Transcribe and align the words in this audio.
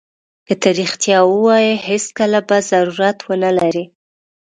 که 0.47 0.53
ته 0.61 0.69
رښتیا 0.79 1.19
ووایې 1.27 1.73
هېڅکله 1.87 2.39
به 2.47 2.57
ضرورت 2.71 3.17
ونه 3.23 3.49
لرې. 3.57 3.85